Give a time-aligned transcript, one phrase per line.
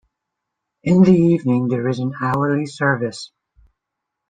[0.83, 3.31] In the evening there is an hourly service.